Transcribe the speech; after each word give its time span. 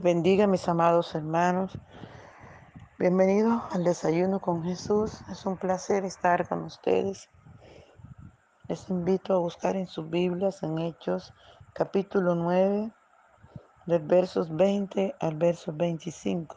bendiga, 0.00 0.46
mis 0.46 0.66
amados 0.68 1.14
hermanos. 1.14 1.78
Bienvenidos 2.98 3.62
al 3.70 3.84
desayuno 3.84 4.40
con 4.40 4.62
Jesús. 4.64 5.20
Es 5.30 5.44
un 5.44 5.58
placer 5.58 6.04
estar 6.04 6.48
con 6.48 6.64
ustedes. 6.64 7.28
Les 8.68 8.88
invito 8.88 9.34
a 9.34 9.38
buscar 9.38 9.76
en 9.76 9.86
sus 9.86 10.08
Biblias, 10.08 10.62
en 10.62 10.78
Hechos, 10.78 11.34
capítulo 11.74 12.34
9, 12.34 12.90
del 13.86 14.02
versos 14.02 14.54
20 14.56 15.16
al 15.20 15.36
verso 15.36 15.72
25. 15.74 16.56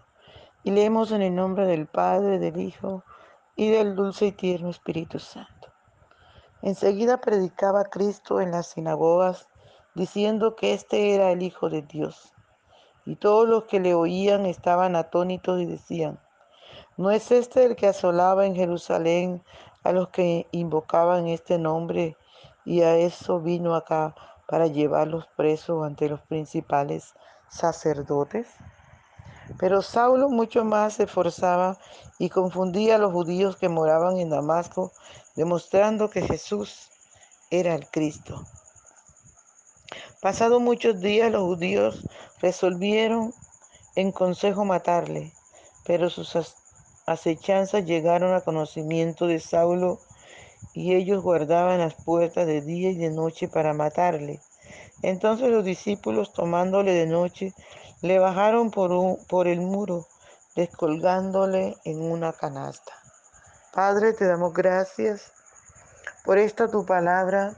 Y 0.63 0.71
leemos 0.71 1.11
en 1.11 1.21
el 1.21 1.35
nombre 1.35 1.67
del 1.67 1.87
Padre, 1.87 2.39
del 2.39 2.59
Hijo 2.61 3.03
y 3.57 3.69
del 3.69 3.95
dulce 3.95 4.27
y 4.27 4.31
tierno 4.31 4.69
Espíritu 4.69 5.19
Santo. 5.19 5.67
Enseguida 6.61 7.19
predicaba 7.19 7.83
Cristo 7.83 8.39
en 8.39 8.51
las 8.51 8.67
sinagogas, 8.67 9.49
diciendo 9.95 10.55
que 10.55 10.73
este 10.73 11.13
era 11.13 11.31
el 11.31 11.43
Hijo 11.43 11.69
de 11.69 11.81
Dios. 11.81 12.32
Y 13.05 13.15
todos 13.15 13.47
los 13.47 13.65
que 13.65 13.79
le 13.79 13.93
oían 13.93 14.45
estaban 14.45 14.95
atónitos 14.95 15.59
y 15.61 15.65
decían, 15.65 16.19
¿no 16.95 17.11
es 17.11 17.31
este 17.31 17.65
el 17.65 17.75
que 17.75 17.87
asolaba 17.87 18.45
en 18.45 18.55
Jerusalén 18.55 19.43
a 19.83 19.91
los 19.91 20.09
que 20.09 20.47
invocaban 20.51 21.27
este 21.27 21.57
nombre 21.57 22.15
y 22.65 22.81
a 22.81 22.95
eso 22.95 23.41
vino 23.41 23.75
acá 23.75 24.15
para 24.47 24.67
llevarlos 24.67 25.27
presos 25.35 25.85
ante 25.85 26.07
los 26.07 26.21
principales 26.21 27.13
sacerdotes? 27.49 28.47
Pero 29.59 29.81
Saulo 29.81 30.29
mucho 30.29 30.63
más 30.63 30.93
se 30.95 31.03
esforzaba 31.03 31.77
y 32.17 32.29
confundía 32.29 32.95
a 32.95 32.99
los 32.99 33.11
judíos 33.11 33.57
que 33.57 33.67
moraban 33.67 34.17
en 34.17 34.29
Damasco, 34.29 34.93
demostrando 35.35 36.09
que 36.09 36.21
Jesús 36.21 36.89
era 37.49 37.75
el 37.75 37.87
Cristo. 37.89 38.45
Pasados 40.21 40.61
muchos 40.61 40.99
días 40.99 41.31
los 41.31 41.43
judíos 41.43 42.07
resolvieron 42.41 43.33
en 43.95 44.11
consejo 44.11 44.65
matarle, 44.65 45.33
pero 45.85 46.09
sus 46.09 46.35
acechanzas 47.05 47.85
llegaron 47.85 48.33
a 48.33 48.41
conocimiento 48.41 49.27
de 49.27 49.39
Saulo 49.39 49.99
y 50.73 50.95
ellos 50.95 51.21
guardaban 51.21 51.79
las 51.79 51.93
puertas 51.93 52.47
de 52.47 52.61
día 52.61 52.89
y 52.91 52.95
de 52.95 53.09
noche 53.09 53.47
para 53.47 53.73
matarle. 53.73 54.39
Entonces 55.01 55.49
los 55.49 55.65
discípulos 55.65 56.33
tomándole 56.33 56.93
de 56.93 57.05
noche 57.05 57.53
le 58.01 58.19
bajaron 58.19 58.71
por, 58.71 58.91
un, 58.91 59.17
por 59.27 59.47
el 59.47 59.61
muro, 59.61 60.07
descolgándole 60.55 61.75
en 61.83 62.01
una 62.01 62.33
canasta. 62.33 62.93
Padre, 63.73 64.13
te 64.13 64.25
damos 64.25 64.53
gracias 64.53 65.31
por 66.23 66.37
esta 66.37 66.69
tu 66.69 66.85
palabra 66.85 67.57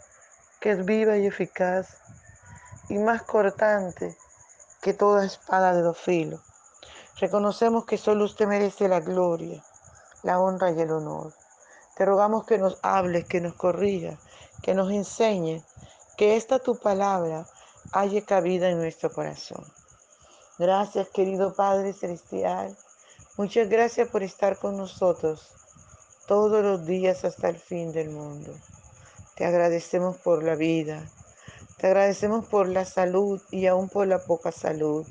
que 0.60 0.72
es 0.72 0.86
viva 0.86 1.18
y 1.18 1.28
eficaz 1.28 2.05
y 2.90 2.98
más 2.98 3.24
cortante 3.24 4.18
que 4.82 4.94
toda 4.94 5.26
espada 5.26 5.74
de 5.74 5.82
dos 5.82 5.98
filos. 5.98 6.42
Reconocemos 7.18 7.86
que 7.86 7.98
solo 7.98 8.26
usted 8.26 8.48
merece 8.48 8.88
la 8.88 9.00
gloria, 9.00 9.64
la 10.24 10.40
honra 10.40 10.72
y 10.72 10.82
el 10.82 10.92
honor. 10.92 11.34
Te 11.96 12.06
rogamos 12.06 12.46
que 12.46 12.58
nos 12.58 12.78
hables, 12.82 13.26
que 13.26 13.42
nos 13.42 13.56
corrija, 13.56 14.18
que 14.62 14.74
nos 14.74 14.92
enseñe, 14.92 15.64
que 16.18 16.36
esta 16.36 16.60
tu 16.60 16.78
palabra 16.78 17.46
haya 17.94 18.26
cabida 18.26 18.70
en 18.70 18.78
nuestro 18.78 19.12
corazón. 19.12 19.66
Gracias, 20.58 21.10
querido 21.10 21.54
Padre 21.54 21.94
Celestial. 21.94 22.78
Muchas 23.38 23.70
gracias 23.70 24.08
por 24.10 24.24
estar 24.24 24.58
con 24.58 24.78
nosotros 24.78 25.52
todos 26.28 26.64
los 26.64 26.86
días 26.86 27.26
hasta 27.26 27.50
el 27.50 27.58
fin 27.58 27.92
del 27.92 28.10
mundo. 28.10 28.54
Te 29.36 29.46
agradecemos 29.46 30.18
por 30.18 30.44
la 30.44 30.56
vida, 30.56 31.10
te 31.78 31.88
agradecemos 31.88 32.46
por 32.46 32.70
la 32.70 32.86
salud 32.86 33.42
y 33.52 33.68
aún 33.68 33.90
por 33.90 34.08
la 34.08 34.20
poca 34.20 34.52
salud. 34.52 35.06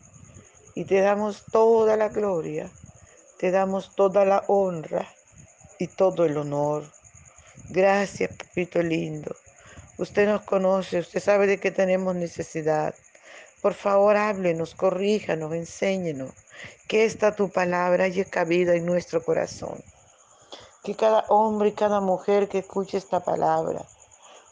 Y 0.74 0.86
te 0.86 1.00
damos 1.00 1.44
toda 1.52 1.96
la 1.96 2.08
gloria, 2.08 2.70
te 3.38 3.50
damos 3.50 3.94
toda 3.94 4.24
la 4.24 4.44
honra 4.48 5.06
y 5.78 5.88
todo 5.88 6.24
el 6.24 6.36
honor. 6.38 6.84
Gracias, 7.68 8.34
papito 8.36 8.82
lindo. 8.82 9.34
Usted 9.98 10.26
nos 10.26 10.42
conoce, 10.42 10.98
usted 10.98 11.20
sabe 11.20 11.46
de 11.46 11.60
qué 11.60 11.70
tenemos 11.70 12.16
necesidad. 12.16 12.94
Por 13.62 13.74
favor, 13.74 14.16
háblenos, 14.16 14.74
corríjanos, 14.74 15.52
enséñenos. 15.52 16.32
Que 16.88 17.04
esta 17.04 17.36
tu 17.36 17.50
palabra 17.50 18.04
haya 18.04 18.24
cabida 18.24 18.74
en 18.74 18.86
nuestro 18.86 19.22
corazón. 19.22 19.82
Que 20.82 20.96
cada 20.96 21.24
hombre 21.28 21.68
y 21.68 21.72
cada 21.72 22.00
mujer 22.00 22.48
que 22.48 22.58
escuche 22.58 22.98
esta 22.98 23.20
palabra, 23.20 23.86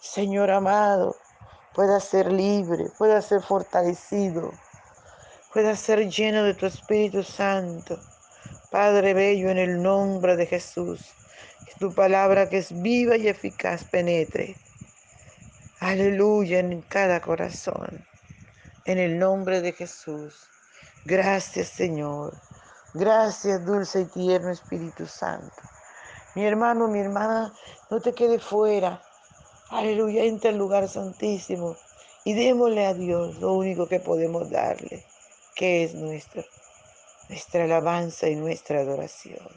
Señor 0.01 0.51
amado, 0.51 1.17
pueda 1.75 2.01
ser 2.01 2.31
libre, 2.31 2.91
pueda 2.99 3.23
ser 3.23 3.43
fortalecido, 3.43 4.53
pueda 5.53 5.77
ser 5.77 6.09
lleno 6.09 6.45
de 6.45 6.55
tu 6.55 6.67
Espíritu 6.67 7.23
Santo. 7.23 7.99
Padre 8.71 9.13
Bello, 9.15 9.51
en 9.51 9.59
el 9.59 9.83
nombre 9.83 10.37
de 10.37 10.47
Jesús, 10.47 11.13
que 11.67 11.75
tu 11.79 11.95
palabra 11.95 12.49
que 12.49 12.59
es 12.59 12.81
viva 12.81 13.17
y 13.17 13.29
eficaz 13.29 13.85
penetre. 13.85 14.57
Aleluya 15.81 16.61
en 16.61 16.81
cada 16.83 17.21
corazón. 17.21 18.07
En 18.85 18.99
el 18.99 19.19
nombre 19.19 19.61
de 19.61 19.73
Jesús. 19.73 20.49
Gracias 21.05 21.69
Señor. 21.69 22.35
Gracias 22.95 23.65
dulce 23.65 24.03
y 24.03 24.05
tierno 24.07 24.51
Espíritu 24.51 25.07
Santo. 25.07 25.57
Mi 26.35 26.45
hermano, 26.47 26.89
mi 26.89 27.01
hermana, 27.01 27.53
no 27.91 28.01
te 28.01 28.15
quede 28.15 28.39
fuera. 28.39 29.03
Aleluya, 29.73 30.25
entra 30.25 30.51
al 30.51 30.59
lugar 30.59 30.87
santísimo 30.87 31.79
y 32.25 32.35
démosle 32.35 32.85
a 32.85 32.93
Dios 32.93 33.41
lo 33.41 33.55
único 33.55 33.89
que 33.89 34.01
podemos 34.01 34.51
darle, 34.51 35.03
que 35.55 35.83
es 35.83 35.95
nuestra, 35.95 36.45
nuestra 37.31 37.65
alabanza 37.65 38.29
y 38.29 38.37
nuestra 38.37 38.81
adoración. 38.81 39.49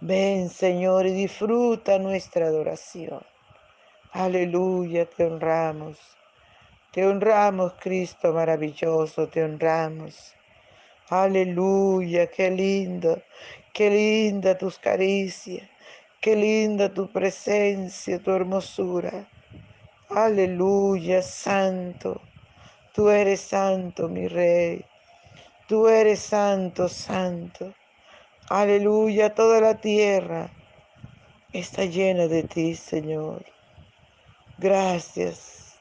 Ven, 0.00 0.50
Señor, 0.50 1.06
y 1.06 1.12
disfruta 1.12 1.98
nuestra 1.98 2.46
adoración. 2.46 3.26
Aleluya, 4.12 5.04
te 5.04 5.24
honramos. 5.24 5.98
Te 6.92 7.04
honramos, 7.04 7.72
Cristo 7.80 8.32
maravilloso, 8.32 9.26
te 9.26 9.42
honramos. 9.42 10.32
Aleluya, 11.08 12.28
qué 12.28 12.52
lindo, 12.52 13.20
qué 13.72 13.90
linda 13.90 14.56
tus 14.56 14.78
caricias. 14.78 15.68
Qué 16.24 16.36
linda 16.36 16.88
tu 16.88 17.12
presencia, 17.12 18.18
tu 18.18 18.30
hermosura. 18.32 19.28
Aleluya, 20.08 21.20
santo. 21.20 22.22
Tú 22.94 23.10
eres 23.10 23.42
santo, 23.42 24.08
mi 24.08 24.26
rey. 24.26 24.86
Tú 25.68 25.86
eres 25.86 26.20
santo, 26.20 26.88
santo. 26.88 27.74
Aleluya, 28.48 29.34
toda 29.34 29.60
la 29.60 29.74
tierra 29.74 30.50
está 31.52 31.84
llena 31.84 32.26
de 32.26 32.44
ti, 32.44 32.74
Señor. 32.74 33.44
Gracias. 34.58 35.78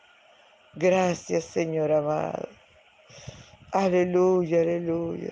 Gracias, 0.75 1.45
Señor 1.45 1.93
amado. 1.93 2.49
Aleluya, 3.71 4.61
aleluya. 4.61 5.31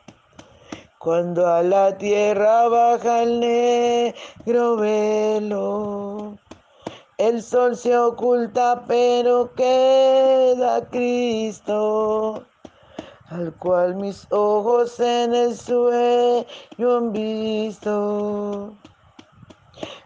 cuando 1.01 1.47
a 1.47 1.63
la 1.63 1.97
tierra 1.97 2.67
baja 2.69 3.23
el 3.23 3.39
negro 3.39 4.75
velo. 4.75 6.37
El 7.17 7.41
sol 7.41 7.75
se 7.75 7.97
oculta, 7.97 8.83
pero 8.87 9.51
queda 9.55 10.87
Cristo, 10.89 12.45
al 13.29 13.51
cual 13.57 13.95
mis 13.95 14.27
ojos 14.29 14.99
en 14.99 15.33
el 15.33 15.57
sueño 15.57 16.97
han 16.97 17.11
visto. 17.11 18.75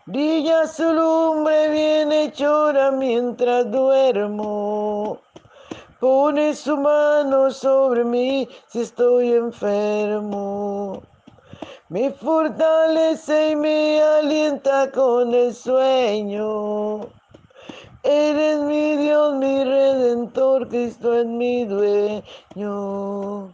Brilla 0.06 0.66
su 0.66 0.94
lumbre 0.94 1.70
bien 1.72 2.12
hechora 2.14 2.92
mientras 2.92 3.70
duermo. 3.70 5.25
Pone 6.00 6.54
su 6.54 6.78
mano 6.78 7.52
sobre 7.52 8.04
mí 8.04 8.48
si 8.68 8.82
estoy 8.82 9.34
enfermo. 9.34 11.02
Me 11.88 12.12
fortalece 12.12 13.52
y 13.52 13.56
me 13.56 14.02
alienta 14.02 14.92
con 14.92 15.34
el 15.34 15.54
sueño. 15.54 17.08
Eres 18.04 18.60
mi 18.60 18.98
Dios, 18.98 19.36
mi 19.36 19.64
redentor, 19.64 20.68
Cristo 20.68 21.14
es 21.14 21.26
mi 21.26 21.64
dueño. 21.64 23.54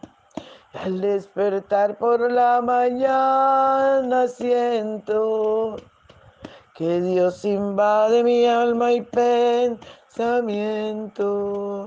Al 0.74 1.00
despertar 1.00 1.96
por 1.98 2.32
la 2.32 2.60
mañana 2.60 4.26
siento 4.26 5.76
que 6.74 7.00
Dios 7.00 7.44
invade 7.44 8.24
mi 8.24 8.46
alma 8.46 8.90
y 8.92 9.02
pensamiento. 9.02 11.86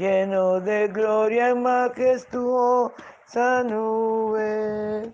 lleno 0.00 0.60
de 0.60 0.88
gloria 0.88 1.50
y 1.50 1.54
majestuosa 1.54 2.94
nube. 3.64 5.12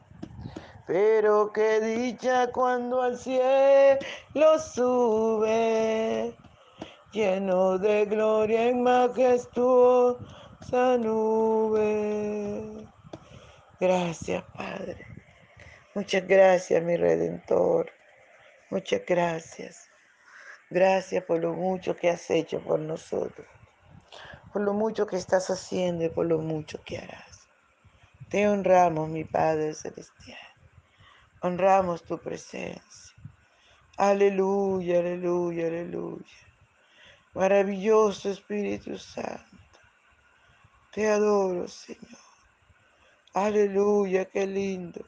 Pero 0.87 1.53
qué 1.53 1.81
dicha 1.81 2.53
cuando 2.53 3.03
al 3.03 3.19
cielo 3.19 3.99
sube, 4.61 6.33
lleno 7.11 7.79
de 7.79 8.05
gloria 8.07 8.69
y 8.69 8.75
majestuosa 8.75 10.21
nube. 10.99 12.87
Gracias, 13.81 14.45
Padre. 14.57 15.05
Muchas 15.97 16.29
gracias, 16.29 16.81
mi 16.85 16.97
Redentor. 16.97 17.91
Muchas 18.71 19.03
gracias. 19.05 19.91
Gracias 20.71 21.25
por 21.25 21.41
lo 21.41 21.55
mucho 21.55 21.97
que 21.97 22.11
has 22.11 22.31
hecho 22.31 22.61
por 22.61 22.79
nosotros 22.79 23.56
por 24.57 24.65
lo 24.65 24.73
mucho 24.73 25.07
que 25.07 25.17
estás 25.17 25.51
haciendo 25.51 26.07
y 26.07 26.09
por 26.09 26.25
lo 26.25 26.39
mucho 26.39 26.83
que 26.83 26.97
harás. 26.97 27.47
Te 28.31 28.49
honramos, 28.49 29.07
mi 29.07 29.23
Padre 29.23 29.75
Celestial. 29.75 30.39
Honramos 31.43 32.03
tu 32.03 32.17
presencia. 32.19 33.15
Aleluya, 33.99 35.01
aleluya, 35.01 35.67
aleluya. 35.67 36.39
Maravilloso 37.35 38.31
Espíritu 38.31 38.97
Santo. 38.97 39.79
Te 40.91 41.07
adoro, 41.07 41.69
Señor. 41.69 42.23
Aleluya, 43.35 44.25
qué 44.25 44.47
lindo. 44.47 45.05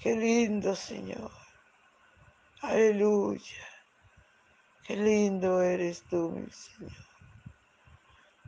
Qué 0.00 0.14
lindo, 0.14 0.76
Señor. 0.76 1.32
Aleluya. 2.60 3.66
Qué 4.86 4.94
lindo 4.94 5.60
eres 5.60 6.04
tú, 6.04 6.30
mi 6.30 6.48
Señor. 6.52 7.13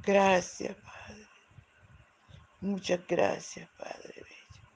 Gracias, 0.06 0.76
Padre. 0.76 1.26
Muchas 2.60 3.04
gracias, 3.08 3.68
Padre 3.76 4.14
Bello. 4.14 4.68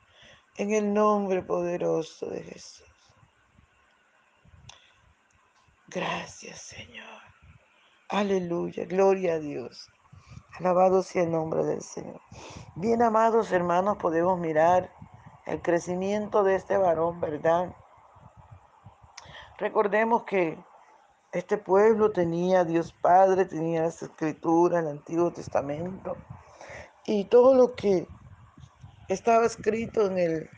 En 0.57 0.73
el 0.73 0.93
nombre 0.93 1.41
poderoso 1.41 2.27
de 2.27 2.43
Jesús. 2.43 2.85
Gracias, 5.87 6.61
Señor. 6.63 7.23
Aleluya. 8.09 8.85
Gloria 8.87 9.35
a 9.35 9.39
Dios. 9.39 9.89
Alabado 10.59 11.05
sea 11.05 11.23
el 11.23 11.31
nombre 11.31 11.65
del 11.65 11.83
Señor. 11.83 12.21
Bien, 12.75 13.01
amados 13.01 13.53
hermanos, 13.53 13.99
podemos 13.99 14.37
mirar 14.41 14.93
el 15.47 15.63
crecimiento 15.63 16.43
de 16.43 16.57
este 16.57 16.77
varón, 16.77 17.21
¿verdad? 17.21 17.73
Recordemos 19.59 20.25
que 20.25 20.59
este 21.33 21.59
pueblo 21.59 22.11
tenía 22.11 22.65
Dios 22.65 22.93
Padre, 22.93 23.45
tenía 23.45 23.83
las 23.83 24.03
escrituras, 24.03 24.83
el 24.83 24.89
Antiguo 24.89 25.33
Testamento 25.33 26.17
y 27.07 27.25
todo 27.25 27.55
lo 27.55 27.75
que 27.75 28.07
estaba 29.09 29.47
escrito 29.47 30.07
en 30.07 30.19
el 30.19 30.51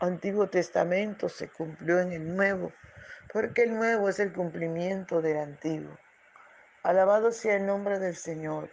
Antiguo 0.00 0.48
Testamento 0.48 1.28
se 1.28 1.48
cumplió 1.48 2.00
en 2.00 2.12
el 2.12 2.34
Nuevo, 2.34 2.72
porque 3.32 3.62
el 3.62 3.74
Nuevo 3.74 4.08
es 4.08 4.18
el 4.18 4.32
cumplimiento 4.32 5.22
del 5.22 5.38
Antiguo. 5.38 5.96
Alabado 6.82 7.32
sea 7.32 7.56
el 7.56 7.66
nombre 7.66 7.98
del 7.98 8.14
Señor. 8.14 8.70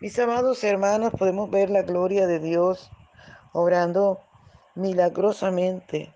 Mis 0.00 0.18
amados 0.18 0.62
hermanos, 0.62 1.12
podemos 1.18 1.50
ver 1.50 1.70
la 1.70 1.82
gloria 1.82 2.26
de 2.26 2.38
Dios 2.38 2.90
obrando 3.52 4.20
milagrosamente 4.74 6.14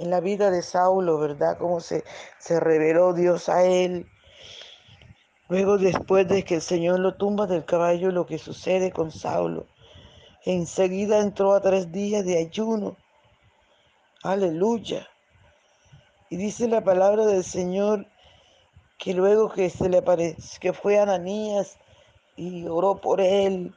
en 0.00 0.08
la 0.10 0.20
vida 0.20 0.50
de 0.50 0.62
Saulo, 0.62 1.18
¿verdad? 1.18 1.58
Cómo 1.58 1.80
se, 1.80 2.04
se 2.38 2.58
reveló 2.58 3.12
Dios 3.12 3.50
a 3.50 3.64
él. 3.64 4.06
Luego, 5.48 5.76
después 5.76 6.26
de 6.26 6.42
que 6.42 6.56
el 6.56 6.62
Señor 6.62 7.00
lo 7.00 7.16
tumba 7.16 7.46
del 7.46 7.66
caballo, 7.66 8.10
lo 8.10 8.24
que 8.24 8.38
sucede 8.38 8.92
con 8.92 9.10
Saulo. 9.10 9.66
Enseguida 10.46 11.20
entró 11.20 11.52
a 11.52 11.60
tres 11.60 11.92
días 11.92 12.24
de 12.24 12.38
ayuno. 12.38 12.96
Aleluya. 14.22 15.06
Y 16.30 16.36
dice 16.36 16.66
la 16.66 16.82
palabra 16.82 17.26
del 17.26 17.44
Señor 17.44 18.06
que 18.96 19.12
luego 19.12 19.50
que 19.50 19.68
se 19.68 19.90
le 19.90 19.98
apareció, 19.98 20.60
que 20.60 20.72
fue 20.72 20.98
Ananías 20.98 21.76
y 22.36 22.66
oró 22.66 23.02
por 23.02 23.20
él 23.20 23.74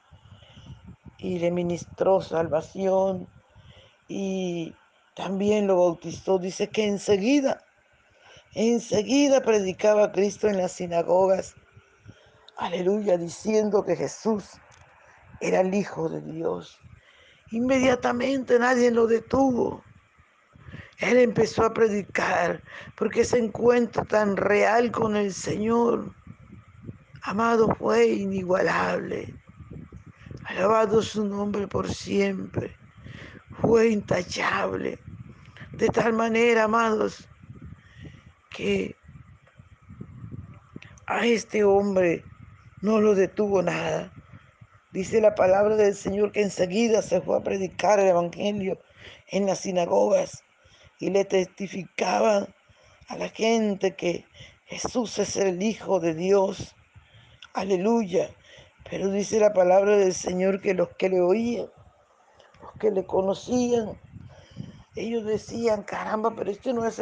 y 1.18 1.40
le 1.40 1.52
ministró 1.52 2.22
salvación 2.22 3.28
y 4.08 4.74
también 5.14 5.68
lo 5.68 5.78
bautizó. 5.78 6.40
Dice 6.40 6.70
que 6.70 6.86
enseguida, 6.86 7.64
enseguida 8.54 9.42
predicaba 9.42 10.06
a 10.06 10.12
Cristo 10.12 10.48
en 10.48 10.58
las 10.58 10.74
sinagogas. 10.74 11.56
Aleluya, 12.58 13.18
diciendo 13.18 13.84
que 13.84 13.96
Jesús 13.96 14.46
era 15.42 15.62
el 15.62 15.74
Hijo 15.74 16.10
de 16.10 16.22
Dios. 16.22 16.80
Inmediatamente 17.52 18.58
nadie 18.58 18.92
lo 18.92 19.08
detuvo. 19.08 19.84
Él 21.00 21.18
empezó 21.18 21.66
a 21.66 21.74
predicar 21.74 22.64
porque 22.96 23.22
ese 23.22 23.40
encuentro 23.40 24.06
tan 24.06 24.38
real 24.38 24.92
con 24.92 25.16
el 25.16 25.34
Señor, 25.34 26.14
amado, 27.24 27.76
fue 27.78 28.08
inigualable. 28.08 29.36
Alabado 30.46 31.02
su 31.02 31.26
nombre 31.26 31.68
por 31.68 31.92
siempre 31.94 32.76
fue 33.62 33.90
intachable. 33.90 35.00
De 35.74 35.88
tal 35.88 36.14
manera, 36.14 36.66
amados, 36.66 37.28
que 38.52 38.96
a 41.08 41.26
este 41.26 41.64
hombre 41.64 42.24
no 42.82 43.02
lo 43.02 43.16
detuvo 43.16 43.64
nada. 43.64 44.14
Dice 44.92 45.20
la 45.20 45.34
palabra 45.34 45.76
del 45.76 45.96
Señor 45.96 46.32
que 46.32 46.44
enseguida 46.44 47.02
se 47.02 47.22
fue 47.22 47.38
a 47.38 47.44
predicar 47.44 48.00
el 48.00 48.10
Evangelio 48.10 48.78
en 49.30 49.48
las 49.48 49.62
sinagogas 49.62 50.44
y 51.00 51.10
le 51.10 51.26
testificaban 51.26 52.54
a 53.08 53.18
la 53.18 53.30
gente 53.30 53.96
que 53.96 54.26
Jesús 54.66 55.18
es 55.18 55.36
el 55.38 55.64
Hijo 55.64 56.00
de 56.00 56.14
Dios. 56.14 56.76
Aleluya. 57.54 58.30
Pero 58.88 59.10
dice 59.10 59.40
la 59.40 59.54
palabra 59.54 59.98
del 59.98 60.14
Señor 60.14 60.62
que 60.62 60.76
los 60.76 60.90
que 60.90 61.10
le 61.10 61.22
oían, 61.22 61.68
los 62.62 62.72
que 62.80 62.92
le 62.92 63.06
conocían, 63.06 63.98
ellos 64.96 65.26
decían, 65.26 65.84
caramba, 65.84 66.36
pero 66.36 66.52
este 66.52 66.74
no 66.74 66.86
es 66.86 67.02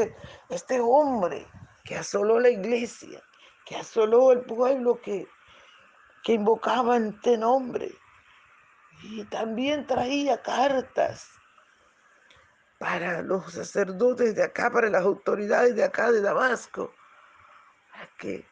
este 0.50 0.80
hombre 0.80 1.48
que 1.84 1.96
asoló 1.96 2.40
la 2.40 2.50
iglesia, 2.50 3.22
que 3.66 3.76
asoló 3.76 4.32
el 4.32 4.42
pueblo 4.42 5.02
que, 5.02 5.28
que 6.24 6.34
invocaba 6.34 6.98
este 6.98 7.38
nombre. 7.38 7.92
Y 9.04 9.26
también 9.26 9.88
traía 9.88 10.42
cartas 10.42 11.28
para 12.78 13.22
los 13.22 13.54
sacerdotes 13.54 14.36
de 14.36 14.44
acá, 14.44 14.72
para 14.72 14.90
las 14.90 15.04
autoridades 15.04 15.76
de 15.76 15.84
acá 15.84 16.12
de 16.12 16.22
Damasco, 16.22 16.94
para 17.92 18.08
que 18.18 18.48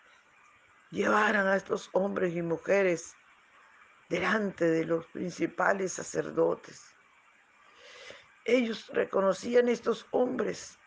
llevaran 0.92 1.48
a 1.48 1.56
estos 1.56 1.90
hombres 1.94 2.36
y 2.36 2.42
mujeres 2.42 3.16
delante 4.10 4.66
de 4.66 4.86
los 4.86 5.06
principales 5.08 5.94
sacerdotes. 5.94 6.99
Ellos 8.50 8.88
reconocían 8.88 9.70
estos 9.70 10.08
hombres, 10.10 10.80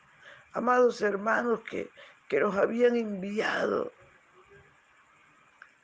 amados 0.53 1.01
hermanos, 1.01 1.61
que, 1.61 1.89
que 2.29 2.41
los 2.41 2.57
habían 2.57 2.97
enviado, 2.97 3.93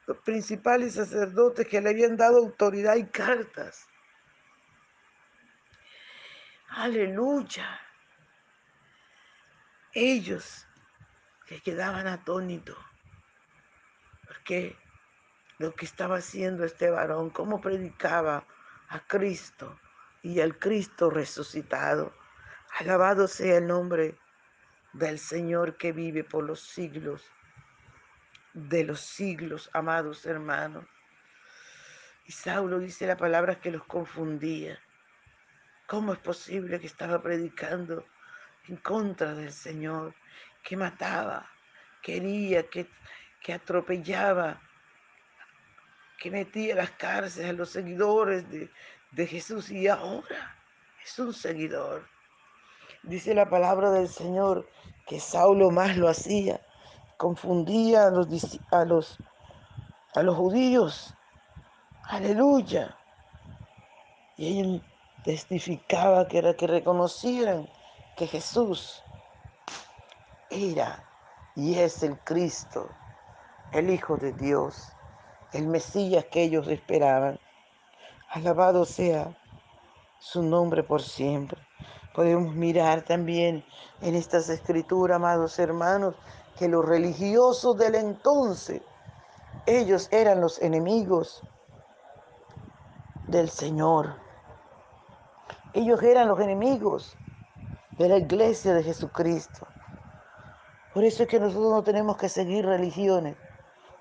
los 0.08 0.18
principales 0.18 0.94
sacerdotes 0.94 1.68
que 1.68 1.80
le 1.80 1.90
habían 1.90 2.16
dado 2.16 2.38
autoridad 2.38 2.96
y 2.96 3.06
cartas. 3.06 3.86
Aleluya. 6.70 7.80
Ellos 9.92 10.66
que 11.46 11.60
quedaban 11.60 12.08
atónitos, 12.08 12.76
porque 14.26 14.76
lo 15.58 15.72
que 15.76 15.84
estaba 15.84 16.16
haciendo 16.16 16.64
este 16.64 16.90
varón, 16.90 17.30
cómo 17.30 17.60
predicaba 17.60 18.44
a 18.88 18.98
Cristo 19.06 19.78
y 20.22 20.40
al 20.40 20.58
Cristo 20.58 21.10
resucitado. 21.10 22.14
Alabado 22.78 23.28
sea 23.28 23.58
el 23.58 23.66
nombre 23.66 24.18
del 24.92 25.18
Señor 25.18 25.76
que 25.76 25.92
vive 25.92 26.24
por 26.24 26.44
los 26.44 26.60
siglos 26.60 27.30
de 28.54 28.84
los 28.84 29.00
siglos, 29.00 29.70
amados 29.72 30.26
hermanos. 30.26 30.84
Y 32.24 32.32
Saulo 32.32 32.78
dice 32.78 33.06
la 33.06 33.16
palabra 33.16 33.60
que 33.60 33.70
los 33.70 33.84
confundía. 33.84 34.78
¿Cómo 35.86 36.12
es 36.12 36.18
posible 36.18 36.80
que 36.80 36.86
estaba 36.86 37.22
predicando 37.22 38.04
en 38.68 38.76
contra 38.76 39.34
del 39.34 39.52
Señor, 39.52 40.14
que 40.62 40.76
mataba, 40.76 41.48
quería, 42.02 42.68
que, 42.68 42.86
que 43.40 43.54
atropellaba, 43.54 44.60
que 46.18 46.30
metía 46.30 46.74
las 46.74 46.90
cárceles 46.90 47.48
a 47.48 47.52
los 47.54 47.70
seguidores 47.70 48.48
de, 48.50 48.70
de 49.12 49.26
Jesús 49.26 49.70
y 49.70 49.88
ahora 49.88 50.56
es 51.04 51.18
un 51.18 51.32
seguidor. 51.32 52.06
Dice 53.02 53.34
la 53.34 53.48
palabra 53.48 53.90
del 53.90 54.08
Señor 54.08 54.68
que 55.06 55.20
Saulo 55.20 55.70
más 55.70 55.96
lo 55.96 56.08
hacía, 56.08 56.60
confundía 57.16 58.06
a 58.06 58.10
los, 58.10 58.60
a 58.70 58.84
los, 58.84 59.18
a 60.14 60.22
los 60.22 60.36
judíos. 60.36 61.14
Aleluya. 62.04 62.96
Y 64.36 64.60
él 64.60 64.84
testificaba 65.24 66.28
que 66.28 66.38
era 66.38 66.54
que 66.54 66.66
reconocieran 66.66 67.68
que 68.16 68.26
Jesús 68.26 69.02
era 70.50 71.04
y 71.56 71.78
es 71.78 72.02
el 72.02 72.18
Cristo, 72.20 72.88
el 73.72 73.90
Hijo 73.90 74.16
de 74.16 74.32
Dios 74.32 74.92
el 75.52 75.66
Mesías 75.66 76.26
que 76.26 76.42
ellos 76.42 76.68
esperaban. 76.68 77.38
Alabado 78.30 78.84
sea 78.84 79.34
su 80.18 80.42
nombre 80.42 80.82
por 80.82 81.00
siempre. 81.00 81.58
Podemos 82.14 82.54
mirar 82.54 83.02
también 83.02 83.64
en 84.02 84.14
estas 84.14 84.50
escrituras, 84.50 85.16
amados 85.16 85.58
hermanos, 85.58 86.14
que 86.58 86.68
los 86.68 86.84
religiosos 86.84 87.78
del 87.78 87.94
entonces, 87.94 88.82
ellos 89.64 90.08
eran 90.10 90.40
los 90.40 90.60
enemigos 90.60 91.42
del 93.28 93.48
Señor. 93.48 94.16
Ellos 95.72 96.02
eran 96.02 96.28
los 96.28 96.40
enemigos 96.40 97.16
de 97.92 98.08
la 98.08 98.18
iglesia 98.18 98.74
de 98.74 98.82
Jesucristo. 98.82 99.66
Por 100.92 101.04
eso 101.04 101.22
es 101.22 101.28
que 101.28 101.40
nosotros 101.40 101.70
no 101.70 101.82
tenemos 101.82 102.16
que 102.16 102.28
seguir 102.28 102.66
religiones, 102.66 103.36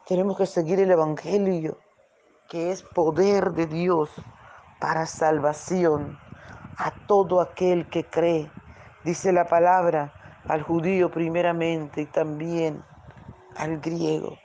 tenemos 0.06 0.38
que 0.38 0.46
seguir 0.46 0.80
el 0.80 0.92
Evangelio, 0.92 1.78
que 2.48 2.72
es 2.72 2.82
poder 2.82 3.52
de 3.52 3.66
Dios 3.66 4.10
para 4.80 5.06
salvación 5.06 6.18
a 6.78 6.92
todo 7.08 7.42
aquel 7.42 7.90
que 7.90 8.06
cree. 8.06 8.50
Dice 9.04 9.32
la 9.32 9.46
palabra 9.48 10.14
al 10.48 10.64
judío 10.64 11.12
primeramente 11.12 12.02
y 12.02 12.06
también 12.06 12.84
al 13.58 13.80
griego. 13.80 14.38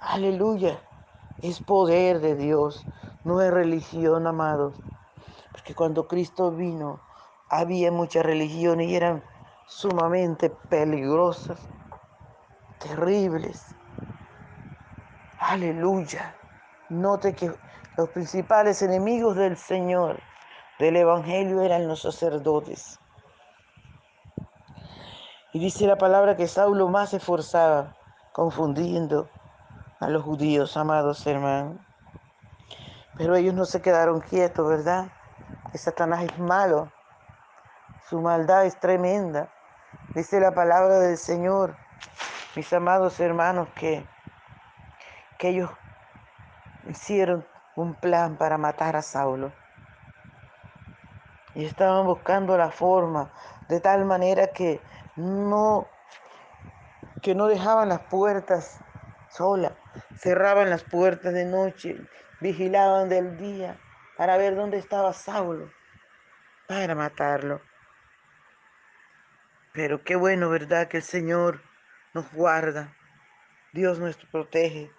Aleluya. 0.00 0.80
Es 1.40 1.60
poder 1.60 2.20
de 2.20 2.36
Dios, 2.36 2.86
no 3.24 3.40
es 3.40 3.50
religión, 3.52 4.26
amados. 4.26 4.74
Porque 5.50 5.74
cuando 5.74 6.06
Cristo 6.06 6.50
vino, 6.50 7.00
había 7.48 7.90
muchas 7.90 8.24
religiones 8.24 8.88
y 8.88 8.96
eran 8.96 9.24
sumamente 9.66 10.50
peligrosas, 10.50 11.58
terribles. 12.78 13.64
Aleluya. 15.38 16.36
Note 16.92 17.34
que 17.34 17.52
los 17.96 18.08
principales 18.10 18.82
enemigos 18.82 19.36
del 19.36 19.56
Señor, 19.56 20.20
del 20.78 20.96
Evangelio, 20.96 21.62
eran 21.62 21.88
los 21.88 22.02
sacerdotes. 22.02 22.98
Y 25.52 25.58
dice 25.58 25.86
la 25.86 25.96
palabra 25.96 26.36
que 26.36 26.48
Saulo 26.48 26.88
más 26.88 27.10
se 27.10 27.16
esforzaba, 27.16 27.96
confundiendo 28.32 29.28
a 30.00 30.08
los 30.08 30.22
judíos, 30.22 30.76
amados 30.76 31.26
hermanos. 31.26 31.76
Pero 33.16 33.36
ellos 33.36 33.54
no 33.54 33.64
se 33.64 33.82
quedaron 33.82 34.20
quietos, 34.20 34.68
¿verdad? 34.68 35.08
Que 35.70 35.78
Satanás 35.78 36.24
es 36.24 36.38
malo. 36.38 36.90
Su 38.08 38.20
maldad 38.20 38.66
es 38.66 38.78
tremenda. 38.78 39.50
Dice 40.14 40.40
la 40.40 40.52
palabra 40.52 40.98
del 40.98 41.16
Señor, 41.16 41.76
mis 42.54 42.72
amados 42.72 43.20
hermanos, 43.20 43.68
que 43.74 44.06
que 45.42 45.48
ellos 45.48 45.70
hicieron 46.88 47.46
un 47.76 47.94
plan 47.94 48.36
para 48.36 48.58
matar 48.58 48.96
a 48.96 49.02
Saulo. 49.02 49.52
Y 51.54 51.64
estaban 51.64 52.06
buscando 52.06 52.56
la 52.56 52.70
forma 52.70 53.30
de 53.68 53.80
tal 53.80 54.04
manera 54.04 54.48
que 54.48 54.80
no 55.16 55.88
que 57.22 57.34
no 57.34 57.46
dejaban 57.46 57.88
las 57.88 58.00
puertas 58.00 58.80
solas, 59.30 59.72
cerraban 60.16 60.68
las 60.70 60.82
puertas 60.82 61.32
de 61.32 61.44
noche, 61.44 61.96
vigilaban 62.40 63.08
del 63.08 63.36
día 63.36 63.78
para 64.16 64.36
ver 64.36 64.56
dónde 64.56 64.78
estaba 64.78 65.12
Saulo, 65.12 65.70
para 66.66 66.94
matarlo. 66.94 67.62
Pero 69.72 70.02
qué 70.02 70.16
bueno, 70.16 70.50
¿verdad? 70.50 70.88
Que 70.88 70.98
el 70.98 71.02
Señor 71.02 71.62
nos 72.12 72.30
guarda, 72.32 72.94
Dios 73.72 73.98
nos 73.98 74.16
protege. 74.16 74.90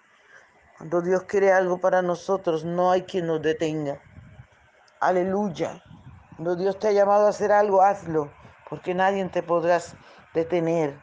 Cuando 0.76 1.02
Dios 1.02 1.22
quiere 1.22 1.52
algo 1.52 1.78
para 1.78 2.02
nosotros, 2.02 2.64
no 2.64 2.90
hay 2.90 3.02
quien 3.02 3.28
nos 3.28 3.40
detenga. 3.40 4.00
Aleluya. 4.98 5.82
Cuando 6.34 6.56
Dios 6.56 6.78
te 6.80 6.88
ha 6.88 6.92
llamado 6.92 7.26
a 7.26 7.30
hacer 7.30 7.52
algo, 7.52 7.80
hazlo, 7.80 8.30
porque 8.68 8.92
nadie 8.92 9.24
te 9.28 9.42
podrá 9.42 9.78
detener. 10.34 10.98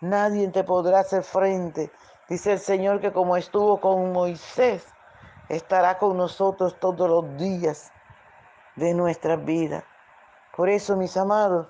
Nadie 0.00 0.46
te 0.48 0.62
podrá 0.62 1.00
hacer 1.00 1.24
frente. 1.24 1.90
Dice 2.28 2.52
el 2.52 2.60
Señor 2.60 3.00
que 3.00 3.12
como 3.12 3.36
estuvo 3.36 3.80
con 3.80 4.12
Moisés, 4.12 4.86
estará 5.48 5.98
con 5.98 6.16
nosotros 6.16 6.78
todos 6.78 7.08
los 7.08 7.36
días 7.36 7.90
de 8.76 8.94
nuestra 8.94 9.34
vida. 9.34 9.84
Por 10.56 10.68
eso, 10.68 10.96
mis 10.96 11.16
amados, 11.16 11.66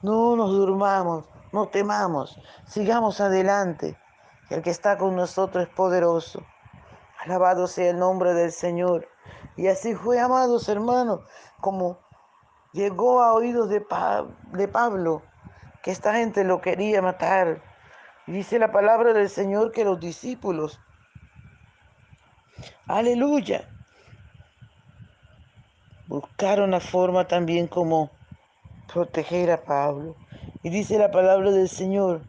no 0.00 0.34
nos 0.34 0.50
durmamos, 0.50 1.26
no 1.52 1.68
temamos, 1.68 2.36
sigamos 2.66 3.20
adelante. 3.20 3.96
El 4.50 4.62
que 4.62 4.70
está 4.70 4.98
con 4.98 5.14
nosotros 5.14 5.68
es 5.68 5.74
poderoso. 5.74 6.42
Alabado 7.24 7.68
sea 7.68 7.90
el 7.90 7.98
nombre 7.98 8.34
del 8.34 8.50
Señor. 8.50 9.08
Y 9.56 9.68
así 9.68 9.94
fue, 9.94 10.18
amados 10.18 10.68
hermanos, 10.68 11.20
como 11.60 11.98
llegó 12.72 13.22
a 13.22 13.32
oídos 13.32 13.68
de, 13.68 13.84
de 14.52 14.68
Pablo, 14.68 15.22
que 15.82 15.92
esta 15.92 16.14
gente 16.14 16.42
lo 16.42 16.60
quería 16.60 17.00
matar, 17.00 17.62
Y 18.26 18.32
dice 18.32 18.58
la 18.58 18.72
palabra 18.72 19.12
del 19.12 19.28
Señor 19.28 19.72
que 19.72 19.84
los 19.84 20.00
discípulos, 20.00 20.80
aleluya, 22.86 23.68
buscaron 26.08 26.72
la 26.72 26.80
forma 26.80 27.26
también 27.26 27.68
como 27.68 28.10
proteger 28.92 29.50
a 29.50 29.62
Pablo. 29.62 30.16
Y 30.62 30.70
dice 30.70 30.98
la 30.98 31.10
palabra 31.10 31.50
del 31.50 31.68
Señor 31.68 32.22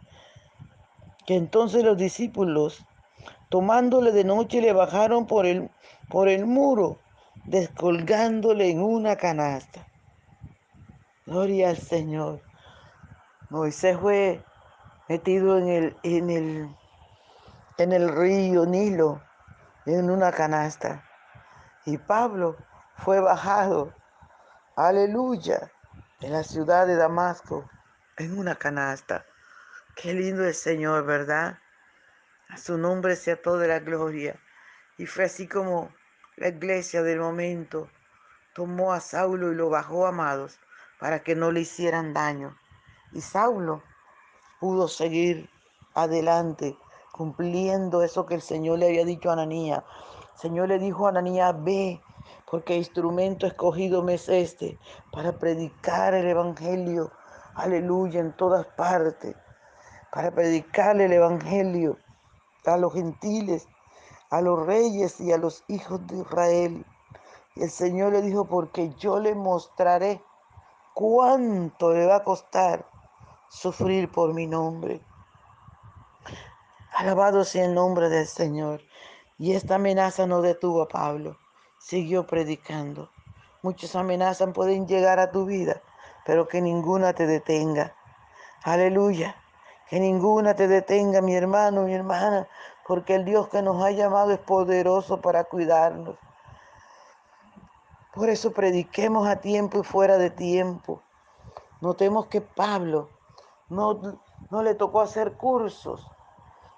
que 1.26 1.36
entonces 1.36 1.84
los 1.84 1.98
discípulos, 1.98 2.86
tomándole 3.54 4.12
de 4.12 4.24
noche, 4.24 4.62
le 4.62 4.74
bajaron 4.74 5.28
por 5.28 5.46
el, 5.46 5.70
por 6.10 6.28
el 6.28 6.48
muro, 6.48 6.98
descolgándole 7.46 8.72
en 8.72 8.82
una 8.82 9.16
canasta. 9.16 9.86
Gloria 11.28 11.70
al 11.70 11.78
Señor. 11.78 12.42
Moisés 13.52 13.96
fue 14.00 14.44
metido 15.08 15.60
en 15.60 15.68
el, 15.68 15.98
en 16.02 16.32
el, 16.32 16.76
en 17.78 17.92
el 17.92 18.10
río 18.10 18.66
Nilo, 18.66 19.22
en 19.86 20.10
una 20.10 20.32
canasta. 20.32 21.04
Y 21.86 22.00
Pablo 22.00 22.58
fue 22.98 23.20
bajado, 23.20 23.94
aleluya, 24.76 25.72
en 26.22 26.32
la 26.32 26.42
ciudad 26.42 26.88
de 26.88 26.96
Damasco, 26.96 27.70
en 28.18 28.36
una 28.36 28.56
canasta. 28.56 29.26
Qué 29.96 30.12
lindo 30.16 30.44
el 30.44 30.56
Señor, 30.56 31.06
¿verdad? 31.06 31.60
A 32.50 32.58
su 32.58 32.78
nombre 32.78 33.16
sea 33.16 33.42
toda 33.42 33.68
la 33.68 33.80
gloria. 33.80 34.40
Y 34.98 35.06
fue 35.06 35.26
así 35.26 35.48
como 35.48 35.92
la 36.38 36.50
iglesia 36.50 37.02
del 37.04 37.20
momento 37.20 37.90
tomó 38.54 38.94
a 38.94 39.00
Saulo 39.00 39.52
y 39.52 39.56
lo 39.56 39.70
bajó, 39.70 40.06
amados, 40.06 40.60
para 41.00 41.24
que 41.24 41.36
no 41.36 41.52
le 41.52 41.62
hicieran 41.62 42.14
daño. 42.14 42.58
Y 43.12 43.22
Saulo 43.22 43.84
pudo 44.60 44.88
seguir 44.88 45.50
adelante, 45.94 46.78
cumpliendo 47.12 48.04
eso 48.04 48.26
que 48.26 48.36
el 48.36 48.42
Señor 48.42 48.80
le 48.80 48.88
había 48.88 49.06
dicho 49.06 49.30
a 49.30 49.34
Ananías. 49.34 49.84
El 50.34 50.40
Señor 50.40 50.70
le 50.70 50.80
dijo 50.80 51.06
a 51.06 51.10
Ananías, 51.10 51.56
ve, 51.64 52.02
porque 52.50 52.76
instrumento 52.76 53.48
escogido 53.48 54.04
me 54.04 54.16
es 54.16 54.30
este, 54.30 54.78
para 55.12 55.38
predicar 55.38 56.14
el 56.14 56.28
Evangelio, 56.28 57.12
aleluya, 57.56 58.20
en 58.20 58.34
todas 58.34 58.66
partes, 58.68 59.36
para 60.12 60.32
predicar 60.32 61.00
el 61.02 61.12
Evangelio 61.12 61.98
a 62.72 62.78
los 62.78 62.94
gentiles, 62.94 63.68
a 64.30 64.42
los 64.42 64.66
reyes 64.66 65.20
y 65.20 65.32
a 65.32 65.38
los 65.38 65.64
hijos 65.68 66.06
de 66.08 66.20
Israel. 66.20 66.86
Y 67.56 67.64
el 67.64 67.70
Señor 67.70 68.14
le 68.14 68.22
dijo, 68.22 68.46
porque 68.46 68.94
yo 68.96 69.20
le 69.20 69.36
mostraré 69.36 70.24
cuánto 70.94 71.94
le 71.94 72.06
va 72.06 72.18
a 72.18 72.24
costar 72.24 72.88
sufrir 73.50 74.12
por 74.12 74.34
mi 74.34 74.48
nombre. 74.48 75.02
Alabado 76.96 77.44
sea 77.44 77.66
el 77.66 77.74
nombre 77.74 78.10
del 78.10 78.28
Señor. 78.28 78.82
Y 79.38 79.54
esta 79.54 79.76
amenaza 79.76 80.26
no 80.28 80.42
detuvo 80.42 80.84
a 80.84 80.88
Pablo. 80.88 81.38
Siguió 81.80 82.26
predicando. 82.26 83.10
Muchas 83.62 83.96
amenazas 83.96 84.52
pueden 84.54 84.88
llegar 84.88 85.20
a 85.20 85.32
tu 85.32 85.46
vida, 85.46 85.82
pero 86.26 86.48
que 86.48 86.62
ninguna 86.62 87.14
te 87.14 87.28
detenga. 87.28 87.96
Aleluya. 88.64 89.43
Que 89.94 90.00
ninguna 90.00 90.56
te 90.56 90.68
detenga, 90.68 91.22
mi 91.22 91.36
hermano, 91.36 91.84
mi 91.84 91.94
hermana, 91.94 92.48
porque 92.88 93.14
el 93.14 93.26
Dios 93.26 93.48
que 93.50 93.62
nos 93.62 93.80
ha 93.84 93.92
llamado 93.92 94.32
es 94.32 94.40
poderoso 94.40 95.22
para 95.22 95.44
cuidarnos. 95.44 96.18
Por 98.12 98.28
eso 98.28 98.52
prediquemos 98.54 99.28
a 99.28 99.36
tiempo 99.36 99.82
y 99.82 99.84
fuera 99.84 100.18
de 100.18 100.32
tiempo. 100.32 101.04
Notemos 101.80 102.26
que 102.26 102.42
Pablo 102.42 103.12
no, 103.70 104.20
no 104.50 104.64
le 104.64 104.74
tocó 104.74 105.00
hacer 105.00 105.34
cursos, 105.34 106.10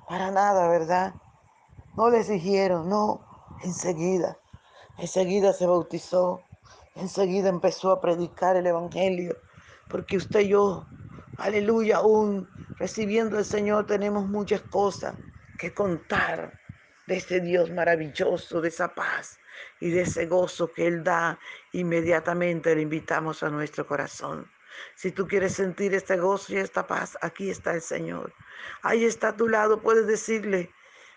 para 0.09 0.29
nada, 0.29 0.67
¿verdad? 0.67 1.13
No 1.95 2.09
le 2.09 2.19
exigieron, 2.19 2.89
no, 2.89 3.21
enseguida, 3.63 4.37
enseguida 4.97 5.53
se 5.53 5.65
bautizó, 5.65 6.41
enseguida 6.95 7.47
empezó 7.47 7.93
a 7.93 8.01
predicar 8.01 8.57
el 8.57 8.67
Evangelio, 8.67 9.37
porque 9.89 10.17
usted 10.17 10.41
y 10.41 10.49
yo, 10.49 10.85
aleluya, 11.37 11.99
aún 11.99 12.45
recibiendo 12.77 13.39
el 13.39 13.45
Señor 13.45 13.85
tenemos 13.85 14.27
muchas 14.27 14.61
cosas 14.61 15.15
que 15.57 15.73
contar 15.73 16.59
de 17.07 17.17
ese 17.17 17.39
Dios 17.39 17.71
maravilloso, 17.71 18.61
de 18.61 18.69
esa 18.69 18.93
paz 18.93 19.39
y 19.79 19.89
de 19.89 20.01
ese 20.01 20.25
gozo 20.25 20.71
que 20.71 20.87
Él 20.87 21.03
da, 21.03 21.39
inmediatamente 21.71 22.75
le 22.75 22.81
invitamos 22.81 23.43
a 23.43 23.49
nuestro 23.49 23.85
corazón. 23.85 24.49
Si 24.95 25.11
tú 25.11 25.27
quieres 25.27 25.53
sentir 25.53 25.93
este 25.93 26.17
gozo 26.17 26.53
y 26.53 26.57
esta 26.57 26.85
paz, 26.85 27.17
aquí 27.21 27.49
está 27.49 27.73
el 27.73 27.81
Señor. 27.81 28.33
Ahí 28.81 29.05
está 29.05 29.29
a 29.29 29.37
tu 29.37 29.47
lado, 29.47 29.81
puedes 29.81 30.07
decirle, 30.07 30.69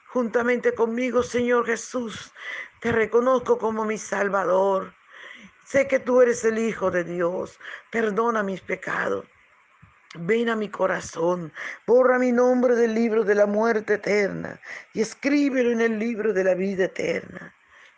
juntamente 0.06 0.74
conmigo, 0.74 1.22
Señor 1.22 1.66
Jesús, 1.66 2.32
te 2.80 2.92
reconozco 2.92 3.58
como 3.58 3.84
mi 3.84 3.98
Salvador. 3.98 4.94
Sé 5.64 5.88
que 5.88 5.98
tú 5.98 6.22
eres 6.22 6.44
el 6.44 6.58
Hijo 6.58 6.90
de 6.90 7.04
Dios. 7.04 7.58
Perdona 7.90 8.42
mis 8.42 8.60
pecados. 8.60 9.26
Ven 10.14 10.48
a 10.48 10.56
mi 10.56 10.70
corazón, 10.70 11.52
borra 11.86 12.18
mi 12.18 12.32
nombre 12.32 12.74
del 12.74 12.94
libro 12.94 13.24
de 13.24 13.34
la 13.34 13.44
muerte 13.44 13.94
eterna 13.94 14.58
y 14.94 15.02
escríbelo 15.02 15.70
en 15.70 15.82
el 15.82 15.98
libro 15.98 16.32
de 16.32 16.44
la 16.44 16.54
vida 16.54 16.84
eterna. 16.84 17.54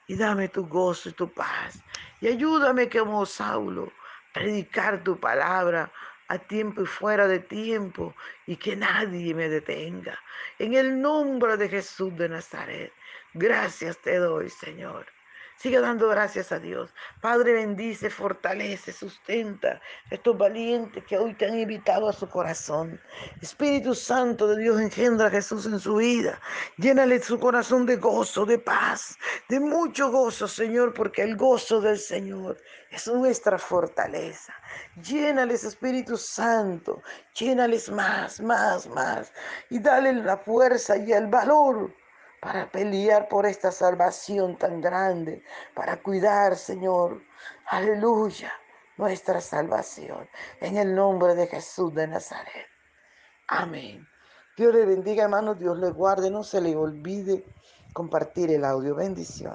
Y 0.08 0.16
dame 0.16 0.48
tu 0.48 0.66
gozo 0.66 1.10
y 1.10 1.12
tu 1.12 1.32
paz. 1.32 1.80
Y 2.20 2.26
ayúdame 2.26 2.90
como 2.90 3.24
Saulo 3.24 3.92
predicar 4.34 5.04
tu 5.04 5.20
palabra 5.20 5.92
a 6.26 6.38
tiempo 6.38 6.82
y 6.82 6.86
fuera 6.86 7.28
de 7.28 7.38
tiempo 7.38 8.14
y 8.46 8.56
que 8.56 8.74
nadie 8.74 9.32
me 9.32 9.48
detenga. 9.48 10.18
En 10.58 10.74
el 10.74 11.00
nombre 11.00 11.56
de 11.56 11.68
Jesús 11.68 12.16
de 12.16 12.28
Nazaret, 12.28 12.92
gracias 13.34 13.98
te 13.98 14.16
doy, 14.16 14.50
Señor. 14.50 15.06
Sigue 15.60 15.78
dando 15.78 16.08
gracias 16.08 16.52
a 16.52 16.58
Dios. 16.58 16.88
Padre, 17.20 17.52
bendice, 17.52 18.08
fortalece, 18.08 18.94
sustenta 18.94 19.72
a 20.10 20.14
estos 20.14 20.38
valientes 20.38 21.04
que 21.04 21.18
hoy 21.18 21.34
te 21.34 21.44
han 21.44 21.58
invitado 21.58 22.08
a 22.08 22.14
su 22.14 22.26
corazón. 22.30 22.98
Espíritu 23.42 23.94
Santo 23.94 24.48
de 24.48 24.62
Dios 24.62 24.80
engendra 24.80 25.26
a 25.26 25.30
Jesús 25.30 25.66
en 25.66 25.78
su 25.78 25.96
vida. 25.96 26.40
Llénale 26.78 27.20
su 27.20 27.38
corazón 27.38 27.84
de 27.84 27.96
gozo, 27.96 28.46
de 28.46 28.58
paz, 28.58 29.18
de 29.50 29.60
mucho 29.60 30.10
gozo, 30.10 30.48
Señor, 30.48 30.94
porque 30.94 31.20
el 31.20 31.36
gozo 31.36 31.82
del 31.82 31.98
Señor 31.98 32.56
es 32.90 33.06
nuestra 33.08 33.58
fortaleza. 33.58 34.54
Llénales, 35.02 35.64
Espíritu 35.64 36.16
Santo. 36.16 37.02
Llénales 37.34 37.90
más, 37.90 38.40
más, 38.40 38.86
más. 38.86 39.30
Y 39.68 39.78
dale 39.78 40.14
la 40.14 40.38
fuerza 40.38 40.96
y 40.96 41.12
el 41.12 41.26
valor 41.26 41.92
para 42.40 42.70
pelear 42.70 43.28
por 43.28 43.46
esta 43.46 43.70
salvación 43.70 44.56
tan 44.56 44.80
grande, 44.80 45.42
para 45.74 46.02
cuidar, 46.02 46.56
Señor, 46.56 47.22
aleluya, 47.66 48.52
nuestra 48.96 49.40
salvación, 49.40 50.28
en 50.60 50.76
el 50.76 50.94
nombre 50.94 51.34
de 51.34 51.46
Jesús 51.46 51.94
de 51.94 52.06
Nazaret. 52.06 52.66
Amén. 53.48 54.06
Dios 54.56 54.74
le 54.74 54.84
bendiga, 54.84 55.24
hermanos, 55.24 55.58
Dios 55.58 55.78
le 55.78 55.90
guarde, 55.90 56.30
no 56.30 56.44
se 56.44 56.60
le 56.60 56.76
olvide 56.76 57.44
compartir 57.94 58.50
el 58.50 58.64
audio. 58.64 58.94
Bendición. 58.94 59.48